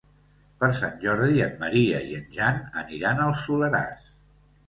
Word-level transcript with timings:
Per 0.61 0.69
Sant 0.77 0.95
Jordi 1.03 1.43
en 1.47 1.51
Maria 1.65 2.01
i 2.13 2.17
en 2.21 2.25
Jan 2.37 2.57
aniran 2.83 3.21
al 3.29 3.35
Soleràs. 3.45 4.09